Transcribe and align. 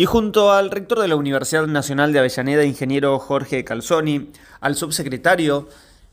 Y 0.00 0.06
junto 0.06 0.50
al 0.50 0.70
rector 0.70 1.00
de 1.00 1.08
la 1.08 1.16
Universidad 1.16 1.66
Nacional 1.66 2.14
de 2.14 2.20
Avellaneda, 2.20 2.64
ingeniero 2.64 3.18
Jorge 3.18 3.64
Calzoni, 3.64 4.30
al 4.62 4.74
subsecretario 4.74 5.68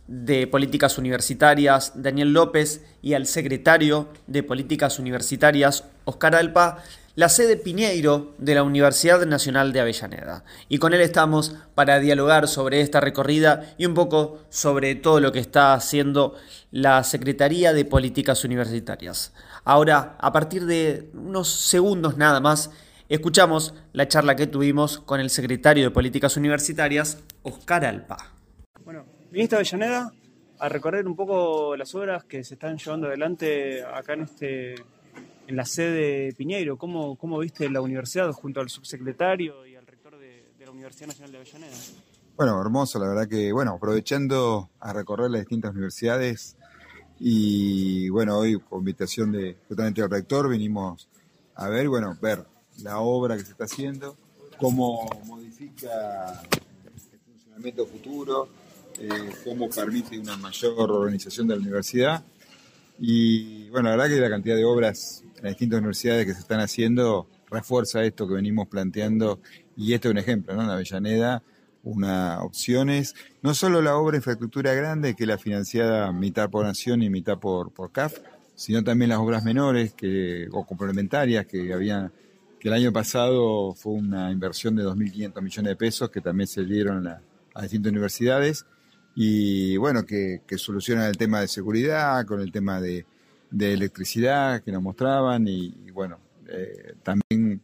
de 0.07 0.45
Políticas 0.45 0.97
Universitarias, 0.97 1.93
Daniel 1.95 2.33
López, 2.33 2.83
y 3.01 3.13
al 3.13 3.25
secretario 3.27 4.09
de 4.27 4.43
Políticas 4.43 4.99
Universitarias, 4.99 5.85
Oscar 6.03 6.35
Alpa, 6.35 6.83
la 7.15 7.29
sede 7.29 7.55
Piñeiro 7.55 8.33
de 8.39 8.55
la 8.55 8.63
Universidad 8.63 9.25
Nacional 9.25 9.71
de 9.71 9.79
Avellaneda. 9.79 10.43
Y 10.67 10.79
con 10.79 10.93
él 10.93 10.99
estamos 10.99 11.55
para 11.73 12.01
dialogar 12.01 12.49
sobre 12.49 12.81
esta 12.81 12.99
recorrida 12.99 13.73
y 13.77 13.85
un 13.85 13.93
poco 13.93 14.39
sobre 14.49 14.95
todo 14.95 15.21
lo 15.21 15.31
que 15.31 15.39
está 15.39 15.73
haciendo 15.73 16.35
la 16.71 17.05
Secretaría 17.05 17.71
de 17.71 17.85
Políticas 17.85 18.43
Universitarias. 18.43 19.31
Ahora, 19.63 20.17
a 20.19 20.33
partir 20.33 20.65
de 20.65 21.09
unos 21.13 21.47
segundos 21.47 22.17
nada 22.17 22.41
más, 22.41 22.69
Escuchamos 23.09 23.73
la 23.93 24.09
charla 24.09 24.35
que 24.35 24.47
tuvimos 24.47 24.99
con 24.99 25.21
el 25.21 25.29
secretario 25.29 25.85
de 25.85 25.91
Políticas 25.91 26.35
Universitarias, 26.35 27.23
Oscar 27.41 27.85
Alpa. 27.85 28.33
Bueno, 28.83 29.05
viniste 29.31 29.55
a 29.55 29.59
Avellaneda 29.59 30.11
a 30.59 30.67
recorrer 30.67 31.07
un 31.07 31.15
poco 31.15 31.77
las 31.77 31.95
obras 31.95 32.25
que 32.25 32.43
se 32.43 32.55
están 32.55 32.77
llevando 32.77 33.07
adelante 33.07 33.81
acá 33.81 34.13
en 34.13 34.21
este 34.23 34.75
en 35.47 35.55
la 35.55 35.63
sede 35.63 36.33
Piñeiro. 36.33 36.77
¿Cómo, 36.77 37.15
cómo 37.15 37.39
viste 37.39 37.69
la 37.69 37.79
universidad 37.79 38.29
junto 38.33 38.59
al 38.59 38.67
subsecretario 38.67 39.65
y 39.65 39.77
al 39.77 39.87
rector 39.87 40.19
de, 40.19 40.43
de 40.59 40.65
la 40.65 40.71
Universidad 40.71 41.07
Nacional 41.07 41.31
de 41.31 41.37
Avellaneda? 41.37 41.77
Bueno, 42.35 42.59
hermoso, 42.59 42.99
la 42.99 43.07
verdad 43.07 43.29
que, 43.29 43.53
bueno, 43.53 43.71
aprovechando 43.71 44.69
a 44.81 44.91
recorrer 44.91 45.31
las 45.31 45.41
distintas 45.41 45.71
universidades 45.71 46.57
y, 47.21 48.09
bueno, 48.09 48.37
hoy 48.37 48.59
con 48.59 48.79
invitación 48.79 49.31
de 49.31 49.55
justamente 49.69 50.01
del 50.01 50.11
rector 50.11 50.49
vinimos 50.49 51.07
a 51.55 51.69
ver, 51.69 51.87
bueno, 51.87 52.17
ver 52.21 52.45
la 52.83 52.99
obra 52.99 53.37
que 53.37 53.43
se 53.43 53.51
está 53.51 53.65
haciendo, 53.65 54.15
cómo 54.57 55.09
modifica 55.25 56.41
el 56.51 57.19
funcionamiento 57.19 57.85
futuro, 57.85 58.49
eh, 58.99 59.09
cómo 59.43 59.69
permite 59.69 60.17
una 60.19 60.37
mayor 60.37 60.91
organización 60.91 61.47
de 61.47 61.55
la 61.55 61.61
universidad. 61.61 62.23
Y 62.99 63.69
bueno, 63.69 63.89
la 63.89 63.95
verdad 63.95 64.15
que 64.15 64.21
la 64.21 64.29
cantidad 64.29 64.55
de 64.55 64.65
obras 64.65 65.23
en 65.37 65.43
las 65.43 65.51
distintas 65.51 65.79
universidades 65.79 66.25
que 66.25 66.33
se 66.33 66.39
están 66.39 66.59
haciendo 66.59 67.27
refuerza 67.49 68.03
esto 68.03 68.27
que 68.27 68.33
venimos 68.33 68.67
planteando 68.67 69.39
y 69.75 69.93
este 69.93 70.07
es 70.07 70.11
un 70.11 70.17
ejemplo, 70.17 70.55
¿no? 70.55 70.63
En 70.63 70.69
Avellaneda, 70.69 71.43
una 71.83 72.41
opción 72.41 72.89
es 72.89 73.15
no 73.41 73.53
solo 73.53 73.81
la 73.81 73.95
obra 73.95 74.13
de 74.13 74.17
infraestructura 74.17 74.73
grande, 74.73 75.15
que 75.15 75.25
la 75.25 75.37
financiada 75.37 76.11
mitad 76.11 76.49
por 76.49 76.65
Nación 76.65 77.03
y 77.03 77.09
mitad 77.09 77.37
por, 77.37 77.71
por 77.71 77.91
CAF, 77.91 78.17
sino 78.55 78.83
también 78.83 79.09
las 79.09 79.19
obras 79.19 79.43
menores 79.43 79.93
que, 79.93 80.47
o 80.51 80.65
complementarias 80.65 81.45
que 81.45 81.71
habían 81.71 82.11
que 82.59 82.67
el 82.69 82.73
año 82.73 82.91
pasado 82.91 83.73
fue 83.73 83.93
una 83.93 84.31
inversión 84.31 84.75
de 84.75 84.83
2.500 84.83 85.41
millones 85.41 85.69
de 85.69 85.75
pesos 85.75 86.09
que 86.09 86.21
también 86.21 86.47
se 86.47 86.63
dieron 86.63 87.07
a, 87.07 87.21
distintas 87.61 87.91
universidades 87.91 88.65
y 89.15 89.77
bueno, 89.77 90.05
que, 90.05 90.41
solucionan 90.57 91.05
el 91.05 91.17
tema 91.17 91.41
de 91.41 91.47
seguridad, 91.47 92.23
con 92.25 92.39
el 92.39 92.51
tema 92.51 92.79
de, 92.79 93.05
electricidad 93.59 94.61
que 94.61 94.71
nos 94.71 94.81
mostraban 94.81 95.47
y, 95.47 95.71
bueno, 95.91 96.19
eh, 96.47 96.93
también 97.01 97.61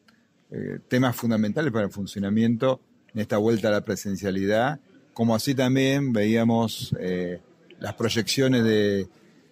eh, 0.49 0.79
temas 0.87 1.15
fundamentales 1.15 1.71
para 1.71 1.85
el 1.85 1.91
funcionamiento 1.91 2.79
en 3.13 3.21
esta 3.21 3.37
vuelta 3.37 3.67
a 3.67 3.71
la 3.71 3.81
presencialidad, 3.81 4.79
como 5.13 5.35
así 5.35 5.53
también 5.53 6.11
veíamos 6.11 6.95
eh, 6.99 7.39
las 7.79 7.93
proyecciones 7.93 8.63
de, 8.63 9.07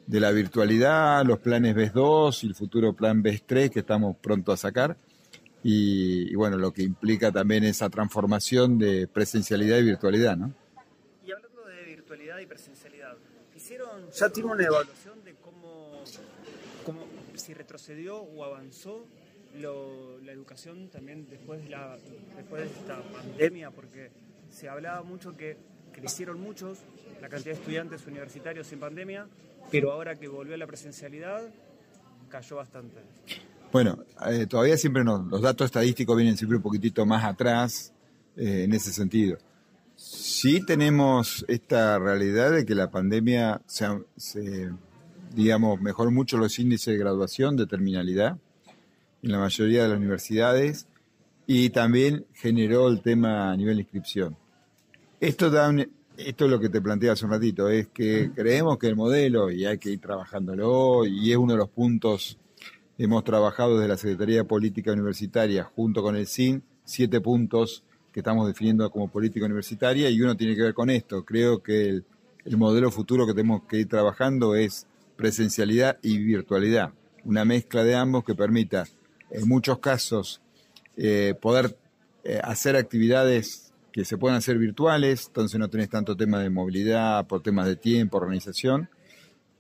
de 0.07 0.19
la 0.19 0.31
virtualidad, 0.31 1.23
los 1.23 1.39
planes 1.39 1.75
BES 1.75 1.93
2 1.93 2.43
y 2.43 2.47
el 2.47 2.55
futuro 2.55 2.93
plan 2.93 3.21
BES 3.21 3.43
3 3.45 3.69
que 3.69 3.79
estamos 3.81 4.15
pronto 4.17 4.51
a 4.51 4.57
sacar 4.57 4.97
y, 5.63 6.33
bueno, 6.35 6.57
lo 6.57 6.71
que 6.71 6.81
implica 6.81 7.31
también 7.31 7.63
esa 7.63 7.89
transformación 7.89 8.79
de 8.79 9.07
presencialidad 9.07 9.77
y 9.77 9.83
virtualidad, 9.83 10.35
¿no? 10.35 10.53
Y 11.25 11.31
hablando 11.31 11.65
de 11.65 11.83
virtualidad 11.83 12.39
y 12.39 12.47
presencialidad, 12.47 13.15
¿hicieron, 13.55 14.09
ya 14.11 14.29
tiene 14.29 14.51
una 14.51 14.63
evaluación 14.63 15.23
de 15.23 15.35
cómo, 15.35 16.03
cómo 16.83 17.05
si 17.35 17.53
retrocedió 17.53 18.17
o 18.17 18.43
avanzó 18.43 19.05
la 19.53 20.31
educación 20.31 20.89
también 20.89 21.27
después 21.29 21.63
de, 21.63 21.69
la, 21.69 21.97
después 22.35 22.63
de 22.63 22.67
esta 22.67 23.01
pandemia? 23.03 23.69
Porque 23.69 24.09
se 24.49 24.67
hablaba 24.67 25.03
mucho 25.03 25.37
que 25.37 25.57
crecieron 25.93 26.39
muchos 26.41 26.79
la 27.21 27.29
cantidad 27.29 27.53
de 27.53 27.59
estudiantes 27.59 28.07
universitarios 28.07 28.71
en 28.73 28.79
pandemia, 28.79 29.27
pero 29.69 29.91
ahora 29.91 30.15
que 30.15 30.27
volvió 30.27 30.55
a 30.55 30.57
la 30.57 30.65
presencialidad, 30.65 31.43
cayó 32.29 32.55
bastante. 32.55 33.01
Bueno, 33.71 33.99
eh, 34.27 34.47
todavía 34.47 34.75
siempre 34.77 35.03
los 35.03 35.41
datos 35.41 35.65
estadísticos 35.65 36.17
vienen 36.17 36.35
siempre 36.35 36.57
un 36.57 36.63
poquitito 36.63 37.05
más 37.05 37.23
atrás 37.23 37.93
eh, 38.35 38.63
en 38.65 38.73
ese 38.73 38.91
sentido. 38.91 39.37
Sí 39.95 40.65
tenemos 40.65 41.45
esta 41.47 41.97
realidad 41.97 42.51
de 42.51 42.65
que 42.65 42.75
la 42.75 42.91
pandemia 42.91 43.61
se, 43.65 44.69
digamos, 45.33 45.79
mejoró 45.79 46.11
mucho 46.11 46.37
los 46.37 46.59
índices 46.59 46.87
de 46.87 46.97
graduación, 46.97 47.55
de 47.55 47.65
terminalidad 47.65 48.37
en 49.21 49.31
la 49.31 49.39
mayoría 49.39 49.83
de 49.83 49.89
las 49.89 49.97
universidades 49.97 50.87
y 51.47 51.69
también 51.69 52.25
generó 52.33 52.89
el 52.89 53.01
tema 53.01 53.51
a 53.51 53.55
nivel 53.55 53.75
de 53.75 53.83
inscripción. 53.83 54.35
Esto 55.19 55.49
da 55.49 55.71
esto 56.17 56.45
es 56.45 56.51
lo 56.51 56.59
que 56.59 56.69
te 56.69 56.81
planteé 56.81 57.09
hace 57.09 57.25
un 57.25 57.31
ratito, 57.31 57.69
es 57.69 57.87
que 57.87 58.31
creemos 58.35 58.77
que 58.77 58.87
el 58.87 58.95
modelo, 58.95 59.49
y 59.49 59.65
hay 59.65 59.77
que 59.77 59.89
ir 59.89 59.99
trabajándolo, 59.99 61.05
y 61.05 61.31
es 61.31 61.37
uno 61.37 61.53
de 61.53 61.59
los 61.59 61.69
puntos 61.69 62.37
Hemos 63.03 63.23
trabajado 63.23 63.79
desde 63.79 63.87
la 63.87 63.97
Secretaría 63.97 64.35
de 64.35 64.43
Política 64.43 64.91
Universitaria 64.91 65.63
junto 65.63 66.03
con 66.03 66.15
el 66.15 66.27
SIN, 66.27 66.61
siete 66.83 67.19
puntos 67.19 67.83
que 68.13 68.19
estamos 68.19 68.45
definiendo 68.45 68.87
como 68.91 69.07
política 69.07 69.47
universitaria 69.47 70.07
y 70.11 70.21
uno 70.21 70.37
tiene 70.37 70.55
que 70.55 70.61
ver 70.61 70.75
con 70.75 70.91
esto. 70.91 71.25
Creo 71.25 71.63
que 71.63 72.03
el, 72.45 72.57
modelo 72.57 72.91
futuro 72.91 73.25
que 73.25 73.33
tenemos 73.33 73.63
que 73.63 73.77
ir 73.77 73.87
trabajando 73.87 74.53
es 74.53 74.85
presencialidad 75.15 75.97
y 76.03 76.19
virtualidad, 76.19 76.93
una 77.25 77.43
mezcla 77.43 77.83
de 77.83 77.95
ambos 77.95 78.23
que 78.23 78.35
permita 78.35 78.85
en 79.31 79.47
muchos 79.47 79.79
casos 79.79 80.39
eh, 80.95 81.33
poder 81.41 81.75
eh, 82.23 82.39
hacer 82.43 82.75
actividades 82.75 83.73
que 83.91 84.05
se 84.05 84.19
puedan 84.19 84.37
hacer 84.37 84.59
virtuales, 84.59 85.25
entonces 85.25 85.59
no 85.59 85.71
tenés 85.71 85.89
tanto 85.89 86.15
tema 86.15 86.37
de 86.37 86.51
movilidad, 86.51 87.25
por 87.25 87.41
temas 87.41 87.65
de 87.65 87.77
tiempo, 87.77 88.17
organización, 88.17 88.89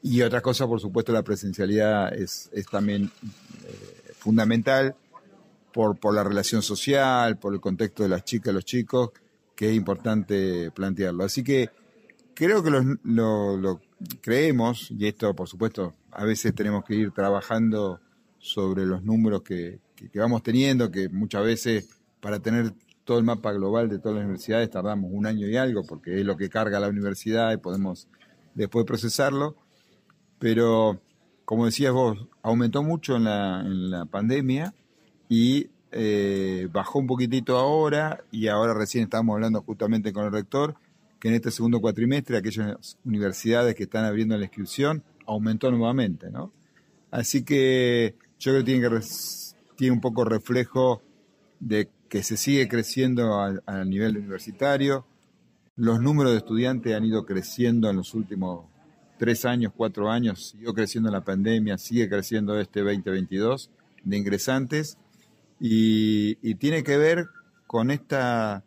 y 0.03 0.21
otra 0.21 0.41
cosa, 0.41 0.67
por 0.67 0.79
supuesto, 0.79 1.11
la 1.11 1.23
presencialidad 1.23 2.13
es, 2.13 2.49
también 2.71 3.11
eh, 3.63 4.13
fundamental 4.17 4.95
por, 5.71 5.97
por 5.97 6.15
la 6.15 6.23
relación 6.23 6.61
social, 6.61 7.37
por 7.37 7.53
el 7.53 7.61
contexto 7.61 8.03
de 8.03 8.09
las 8.09 8.23
chicas, 8.23 8.53
los 8.53 8.65
chicos, 8.65 9.11
que 9.55 9.69
es 9.69 9.75
importante 9.75 10.71
plantearlo. 10.71 11.23
Así 11.23 11.43
que 11.43 11.69
creo 12.33 12.63
que 12.63 12.71
lo, 12.71 13.81
creemos, 14.21 14.89
y 14.89 15.07
esto, 15.07 15.35
por 15.35 15.47
supuesto, 15.47 15.93
a 16.11 16.25
veces 16.25 16.55
tenemos 16.55 16.83
que 16.83 16.95
ir 16.95 17.11
trabajando 17.11 17.99
sobre 18.39 18.87
los 18.87 19.03
números 19.03 19.43
que, 19.43 19.79
que 19.95 20.19
vamos 20.19 20.41
teniendo, 20.41 20.89
que 20.89 21.09
muchas 21.09 21.45
veces 21.45 21.89
para 22.19 22.39
tener 22.39 22.73
todo 23.03 23.19
el 23.19 23.23
mapa 23.23 23.51
global 23.51 23.87
de 23.87 23.99
todas 23.99 24.15
las 24.15 24.23
universidades 24.23 24.69
tardamos 24.69 25.11
un 25.13 25.27
año 25.27 25.47
y 25.47 25.57
algo, 25.57 25.83
porque 25.83 26.19
es 26.19 26.25
lo 26.25 26.37
que 26.37 26.49
carga 26.49 26.79
la 26.79 26.89
universidad 26.89 27.51
y 27.53 27.57
podemos 27.57 28.07
después 28.55 28.85
procesarlo 28.85 29.55
pero 30.41 30.99
como 31.45 31.65
decías 31.65 31.93
vos, 31.93 32.17
aumentó 32.41 32.81
mucho 32.81 33.15
en 33.15 33.25
la, 33.25 33.61
en 33.61 33.91
la 33.91 34.05
pandemia 34.05 34.73
y 35.29 35.69
eh, 35.91 36.67
bajó 36.71 36.97
un 36.97 37.05
poquitito 37.05 37.57
ahora 37.57 38.23
y 38.31 38.47
ahora 38.47 38.73
recién 38.73 39.03
estamos 39.03 39.35
hablando 39.35 39.61
justamente 39.61 40.11
con 40.11 40.25
el 40.25 40.31
rector 40.31 40.73
que 41.19 41.27
en 41.27 41.35
este 41.35 41.51
segundo 41.51 41.79
cuatrimestre 41.79 42.37
aquellas 42.37 42.97
universidades 43.05 43.75
que 43.75 43.83
están 43.83 44.03
abriendo 44.03 44.35
la 44.35 44.45
inscripción 44.45 45.03
aumentó 45.27 45.69
nuevamente, 45.69 46.31
¿no? 46.31 46.51
Así 47.11 47.43
que 47.43 48.15
yo 48.39 48.51
creo 48.51 48.63
que 48.63 48.71
tiene, 48.71 48.89
que 48.89 49.05
tiene 49.75 49.93
un 49.93 50.01
poco 50.01 50.25
reflejo 50.25 51.03
de 51.59 51.87
que 52.09 52.23
se 52.23 52.35
sigue 52.35 52.67
creciendo 52.67 53.39
a 53.39 53.85
nivel 53.85 54.17
universitario, 54.17 55.05
los 55.75 56.01
números 56.01 56.31
de 56.31 56.39
estudiantes 56.39 56.95
han 56.95 57.05
ido 57.05 57.25
creciendo 57.25 57.91
en 57.91 57.97
los 57.97 58.15
últimos 58.15 58.70
tres 59.21 59.45
años, 59.45 59.71
cuatro 59.77 60.09
años, 60.09 60.49
siguió 60.49 60.73
creciendo 60.73 61.11
la 61.11 61.23
pandemia, 61.23 61.77
sigue 61.77 62.09
creciendo 62.09 62.59
este 62.59 62.79
2022 62.79 63.69
de 64.03 64.17
ingresantes 64.17 64.97
y, 65.59 66.55
tiene 66.55 66.83
que 66.83 66.97
ver 66.97 67.27
con 67.67 67.91
esta, 67.91 68.63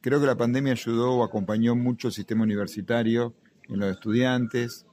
creo 0.00 0.20
que 0.20 0.28
la 0.28 0.36
pandemia 0.36 0.74
ayudó 0.74 1.14
o 1.14 1.24
acompañó 1.24 1.74
mucho 1.74 2.06
el 2.06 2.14
sistema 2.14 2.44
universitario 2.44 3.34
en 3.68 3.80
los 3.80 3.90
estudiantes, 3.90 4.86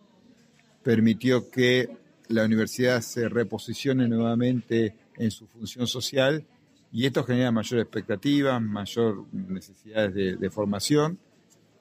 permitió 0.81 1.51
que 1.51 1.95
la 2.29 2.45
universidad 2.45 3.01
se 3.01 3.29
reposicione 3.29 4.07
nuevamente 4.07 4.95
en 5.15 5.29
su 5.29 5.45
función 5.45 5.85
social 5.85 6.43
y 6.91 7.05
esto 7.05 7.23
genera 7.23 7.51
mayor 7.51 7.81
expectativa, 7.81 8.59
mayor 8.59 9.25
necesidades 9.31 10.39
de 10.39 10.49
formación 10.49 11.19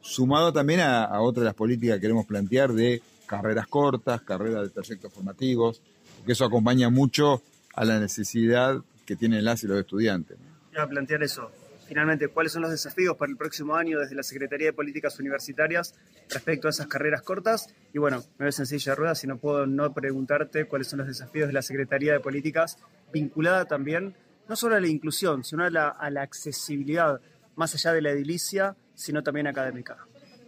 sumado 0.07 0.53
también 0.53 0.81
a, 0.81 1.21
otras 1.21 1.43
de 1.43 1.47
las 1.47 1.55
políticas 1.55 1.97
que 1.97 2.03
queremos 2.03 2.27
plantear 2.27 2.73
de 2.73 3.03
carreras 3.27 3.67
cortas, 3.67 4.21
carreras 4.23 4.63
de 4.63 4.71
trayectos 4.71 5.13
formativos, 5.13 5.83
que 6.25 6.33
eso 6.33 6.45
acompaña 6.45 6.91
mucho 6.91 7.43
a 7.75 7.85
la 7.85 7.99
necesidad 7.99 8.81
que 9.05 9.17
tienen 9.17 9.45
las 9.45 9.63
y 9.65 9.67
los 9.67 9.79
estudiantes. 9.79 10.37
Y 10.75 10.79
a 10.79 10.87
plantear 10.87 11.23
eso. 11.23 11.51
Finalmente, 11.87 12.29
¿cuáles 12.29 12.53
son 12.53 12.63
los 12.63 12.71
desafíos 12.71 13.17
para 13.17 13.31
el 13.31 13.37
próximo 13.37 13.77
año 13.77 14.01
desde 14.01 14.17
la 14.17 14.25
Secretaría 14.25 14.69
de 14.69 14.73
Políticas 14.73 15.21
Universitarias 15.21 15.95
respecto 16.29 16.67
a 16.67 16.71
esas 16.71 16.89
carreras 16.89 17.23
cortas? 17.23 17.73
Y 17.93 17.99
bueno, 17.99 18.25
en 18.41 18.53
silla 18.53 18.93
de 18.93 18.97
ruedas 18.97 19.23
y 19.23 19.29
no 19.29 19.39
puedo 19.39 19.67
no 19.67 19.93
preguntarte 19.93 20.65
cuáles 20.65 20.89
son 20.89 20.99
los 20.99 21.07
desafíos 21.07 21.47
de 21.47 21.53
la 21.53 21.63
Secretaría 21.63 22.13
de 22.13 22.21
Políticas 22.21 22.79
vinculada 23.13 23.67
también 23.67 24.17
no 24.49 24.57
solo 24.57 24.77
a 24.77 24.81
la 24.81 24.87
inclusión, 24.87 25.45
sino 25.45 25.65
a 25.65 25.71
la, 25.71 26.23
accesibilidad, 26.23 27.21
más 27.57 27.75
allá 27.75 27.93
de 27.93 28.03
la 28.03 28.11
edilicia, 28.11 28.77
sino 28.97 29.23
también 29.23 29.47
académica. 29.47 29.97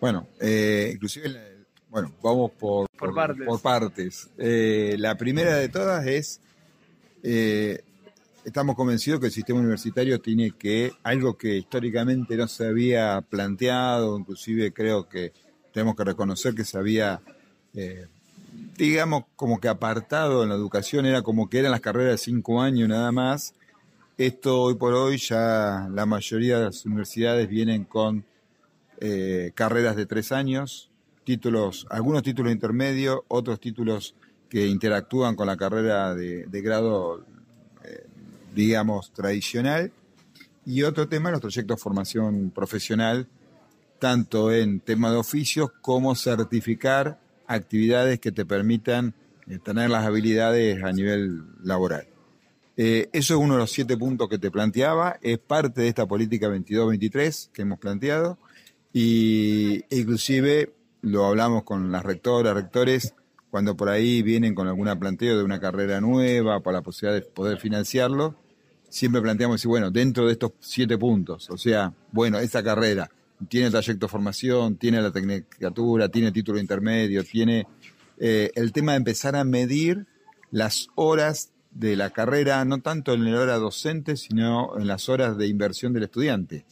Bueno, 0.01 0.27
eh, 0.41 0.91
inclusive, 0.95 1.67
bueno, 1.89 2.13
vamos 2.21 2.51
por, 2.59 2.89
por, 2.99 3.15
partes. 3.15 3.47
Por 3.47 3.61
partes. 3.63 4.29
Eh, 4.37 4.97
la 4.99 5.17
primera 5.17 5.55
de 5.55 5.69
todas 5.69 6.05
es 6.07 6.41
eh, 7.23 7.83
estamos 8.45 8.77
convencidos 8.77 9.21
que 9.21 9.27
el 9.27 9.33
sistema 9.33 9.61
universitario 9.61 10.21
tiene 10.21 10.53
que, 10.53 10.93
algo 11.03 11.37
que 11.37 11.57
históricamente 11.57 12.37
no 12.37 12.49
se 12.49 12.67
había 12.67 13.21
planteado, 13.21 14.19
inclusive 14.19 14.73
creo 14.73 15.09
que 15.09 15.33
tenemos 15.73 15.97
que 15.97 16.05
reconocer 16.05 16.55
que 16.55 16.65
se 16.65 16.79
había, 16.79 17.21
eh, 17.75 18.07
digamos, 18.77 19.25
como 19.37 19.61
que 19.61 19.69
apartado 19.69 20.43
en 20.43 20.49
la 20.49 20.55
educación, 20.55 21.07
era 21.07 21.23
como 21.23 21.49
que 21.49 21.59
eran 21.59 21.73
las 21.73 21.81
carreras 21.81 22.13
de 22.13 22.19
cinco 22.19 22.61
años 22.61 22.89
nada 22.89 23.13
más. 23.13 23.55
Esto 24.17 24.63
hoy 24.63 24.75
por 24.75 24.95
hoy 24.95 25.19
ya 25.19 25.89
la 25.93 26.07
mayoría 26.07 26.59
de 26.59 26.65
las 26.65 26.85
universidades 26.87 27.49
vienen 27.49 27.85
con 27.85 28.25
eh, 29.01 29.53
carreras 29.55 29.97
de 29.97 30.07
tres 30.07 30.33
años, 30.33 30.91
títulos, 31.25 31.87
algunos 31.91 32.23
títulos 32.23 32.53
intermedios, 32.53 33.21
otros 33.29 33.61
títulos 33.61 34.15
que 34.49 34.67
interactúan 34.67 35.37
con 35.37 35.47
la 35.47 35.57
carrera 35.57 36.15
de, 36.15 36.47
grado 36.63 37.25
digamos, 38.55 39.13
tradicional. 39.13 39.93
Y 40.65 40.83
otro 40.83 41.09
tema, 41.09 41.31
los 41.31 41.41
proyectos 41.41 41.77
de 41.77 41.83
formación 41.83 42.51
profesional, 42.51 43.29
tanto 43.99 44.53
en 44.53 44.81
tema 44.81 45.11
de 45.11 45.17
oficios 45.17 45.71
como 45.81 46.15
certificar 46.15 47.19
actividades 47.47 48.21
que 48.21 48.33
te 48.33 48.45
permitan 48.45 49.15
eh, 49.47 49.59
tener 49.59 49.91
las 49.91 50.05
habilidades 50.05 50.83
a 50.83 50.93
nivel 50.93 51.45
laboral. 51.63 52.07
Eh, 52.77 53.09
eso 53.13 53.35
es 53.35 53.41
uno 53.41 53.55
de 53.55 53.61
los 53.61 53.73
siete 53.73 53.97
puntos 53.97 54.29
que 54.29 54.39
te 54.39 54.51
planteaba, 54.51 55.19
es 55.23 55.39
parte 55.39 55.81
de 55.81 55.89
esta 55.89 56.07
política 56.07 56.49
22-23 56.49 57.51
que 57.51 57.63
hemos 57.63 57.79
planteado 57.79 58.39
y 58.93 59.85
inclusive 59.91 60.75
lo 61.03 61.27
hablamos 61.27 61.65
con 61.65 61.93
las 61.93 62.05
rectoras, 62.05 62.55
rectores, 62.55 63.15
cuando 63.51 63.77
por 63.77 63.89
ahí 63.89 64.23
vienen 64.23 64.55
con 64.55 64.69
alguna 64.69 64.99
planteo 64.99 65.39
de 65.39 65.45
una 65.45 65.61
carrera 65.61 66.01
nueva 66.01 66.61
para 66.61 66.79
la 66.79 66.83
posibilidad 66.83 67.21
de 67.21 67.27
poder 67.27 67.59
financiarlo, 67.59 68.35
siempre 68.89 69.21
planteamos 69.21 69.65
bueno, 69.67 69.91
dentro 69.91 70.27
de 70.27 70.33
estos 70.33 70.53
siete 70.61 70.99
puntos, 70.99 71.49
o 71.51 71.57
sea, 71.57 71.93
bueno, 72.13 72.39
esta 72.39 72.63
carrera 72.63 73.11
tiene 73.49 73.71
trayecto 73.71 74.07
de 74.07 74.11
formación, 74.11 74.77
tiene 74.77 75.01
la 75.01 75.13
tecnicatura, 75.13 76.09
tiene 76.09 76.33
título 76.33 76.59
intermedio, 76.59 77.23
tiene 77.23 77.67
eh, 78.19 78.51
el 78.55 78.73
tema 78.73 78.93
de 78.93 78.99
empezar 78.99 79.37
a 79.37 79.45
medir 79.45 80.07
las 80.51 80.89
horas 80.97 81.53
de 81.71 81.97
la 81.97 82.11
carrera, 82.11 82.65
no 82.65 82.79
tanto 82.79 83.13
en 83.13 83.31
la 83.31 83.41
hora 83.41 83.57
docente, 83.57 84.17
sino 84.17 84.77
en 84.79 84.87
las 84.87 85.09
horas 85.09 85.37
de 85.37 85.47
inversión 85.47 85.93
del 85.93 86.05
estudiante. 86.05 86.65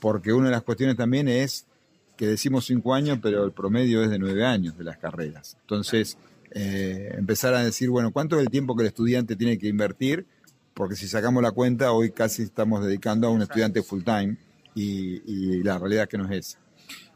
Porque 0.00 0.32
una 0.32 0.46
de 0.46 0.52
las 0.52 0.62
cuestiones 0.62 0.96
también 0.96 1.28
es 1.28 1.66
que 2.16 2.26
decimos 2.26 2.66
cinco 2.66 2.94
años, 2.94 3.18
pero 3.22 3.44
el 3.44 3.52
promedio 3.52 4.02
es 4.02 4.10
de 4.10 4.18
nueve 4.18 4.44
años 4.44 4.76
de 4.76 4.84
las 4.84 4.98
carreras. 4.98 5.56
Entonces, 5.62 6.18
eh, 6.50 7.14
empezar 7.16 7.54
a 7.54 7.62
decir, 7.62 7.88
bueno, 7.90 8.12
¿cuánto 8.12 8.36
es 8.36 8.42
el 8.42 8.50
tiempo 8.50 8.76
que 8.76 8.82
el 8.82 8.88
estudiante 8.88 9.36
tiene 9.36 9.58
que 9.58 9.68
invertir? 9.68 10.26
Porque 10.74 10.96
si 10.96 11.08
sacamos 11.08 11.42
la 11.42 11.52
cuenta, 11.52 11.92
hoy 11.92 12.10
casi 12.10 12.42
estamos 12.42 12.84
dedicando 12.84 13.28
a 13.28 13.30
un 13.30 13.42
estudiante 13.42 13.82
full 13.82 14.02
time 14.02 14.36
y, 14.74 15.62
la 15.62 15.78
realidad 15.78 16.04
es 16.04 16.08
que 16.08 16.18
no 16.18 16.30
es 16.30 16.48
esa. 16.48 16.58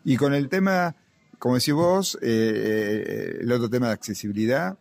Y 0.05 0.17
con 0.17 0.35
el 0.35 0.49
tema, 0.49 0.95
como 1.39 1.57
decís 1.57 1.75
vos, 1.75 2.19
eh, 2.21 2.21
eh, 2.23 3.39
el 3.41 3.53
otro 3.53 3.69
tema 3.69 3.89
de 3.89 3.93
accesibilidad, 3.95 4.79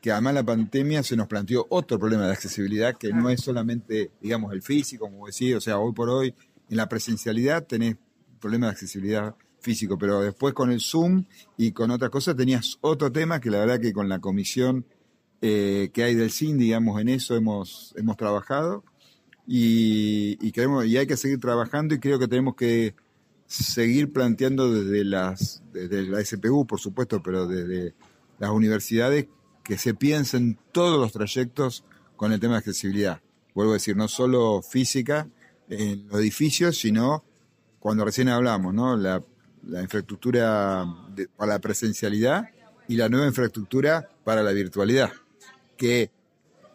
que 0.00 0.10
además 0.10 0.34
la 0.34 0.42
pandemia 0.42 1.02
se 1.02 1.16
nos 1.16 1.28
planteó 1.28 1.66
otro 1.70 1.98
problema 1.98 2.26
de 2.26 2.32
accesibilidad, 2.32 2.96
que 2.96 3.12
no 3.12 3.30
es 3.30 3.40
solamente, 3.40 4.10
digamos, 4.20 4.52
el 4.52 4.60
físico, 4.60 5.06
como 5.06 5.26
decía, 5.26 5.56
o 5.56 5.60
sea, 5.60 5.78
hoy 5.78 5.92
por 5.92 6.10
hoy 6.10 6.34
en 6.68 6.76
la 6.76 6.88
presencialidad 6.88 7.66
tenés 7.66 7.96
problemas 8.40 8.68
de 8.68 8.72
accesibilidad 8.72 9.36
físico, 9.60 9.96
pero 9.96 10.20
después 10.20 10.54
con 10.54 10.72
el 10.72 10.80
Zoom 10.80 11.24
y 11.56 11.72
con 11.72 11.90
otras 11.90 12.10
cosas 12.10 12.36
tenías 12.36 12.78
otro 12.80 13.12
tema 13.12 13.40
que 13.40 13.50
la 13.50 13.60
verdad 13.60 13.80
que 13.80 13.92
con 13.92 14.08
la 14.08 14.18
comisión 14.20 14.84
eh, 15.40 15.90
que 15.92 16.04
hay 16.04 16.14
del 16.14 16.30
CIN, 16.30 16.58
digamos, 16.58 17.00
en 17.00 17.08
eso 17.08 17.36
hemos, 17.36 17.94
hemos 17.96 18.16
trabajado 18.16 18.84
y, 19.46 20.38
y, 20.40 20.52
y 20.86 20.96
hay 20.96 21.06
que 21.06 21.16
seguir 21.16 21.40
trabajando 21.40 21.94
y 21.94 22.00
creo 22.00 22.18
que 22.18 22.28
tenemos 22.28 22.54
que 22.54 22.94
seguir 23.46 24.12
planteando 24.12 24.72
desde, 24.72 25.04
las, 25.04 25.62
desde 25.72 26.02
la 26.02 26.24
SPU, 26.24 26.66
por 26.66 26.80
supuesto, 26.80 27.22
pero 27.22 27.46
desde 27.46 27.94
las 28.38 28.50
universidades 28.50 29.26
que 29.62 29.78
se 29.78 29.94
piensen 29.94 30.58
todos 30.72 30.98
los 30.98 31.12
trayectos 31.12 31.84
con 32.16 32.32
el 32.32 32.40
tema 32.40 32.54
de 32.54 32.58
accesibilidad. 32.58 33.20
Vuelvo 33.54 33.72
a 33.72 33.74
decir, 33.74 33.96
no 33.96 34.08
solo 34.08 34.62
física 34.62 35.28
en 35.68 36.06
los 36.08 36.20
edificios, 36.20 36.78
sino 36.78 37.24
cuando 37.78 38.04
recién 38.04 38.28
hablamos, 38.28 38.74
¿no? 38.74 38.96
La 38.96 39.22
infraestructura 39.80 40.84
para 41.36 41.52
la 41.54 41.58
presencialidad 41.58 42.44
y 42.88 42.96
la 42.96 43.08
nueva 43.08 43.26
infraestructura 43.26 44.08
para 44.24 44.42
la 44.42 44.52
virtualidad. 44.52 45.12
Que 45.76 46.10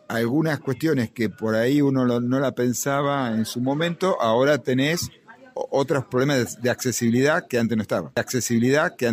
algunas 0.07 0.59
cuestiones 0.59 1.11
que 1.11 1.29
por 1.29 1.55
ahí 1.55 1.81
uno 1.81 2.05
no 2.05 2.39
la 2.39 2.51
pensaba 2.53 3.33
en 3.33 3.45
su 3.45 3.61
momento, 3.61 4.21
ahora 4.21 4.57
tenés 4.57 5.09
otros 5.53 6.05
problemas 6.05 6.61
de, 6.61 6.69
accesibilidad 6.69 7.47
que 7.47 7.57
antes 7.57 7.75
no 7.75 7.81
estaban. 7.81 8.11
Accesibilidad 8.15 8.95
que 8.95 9.07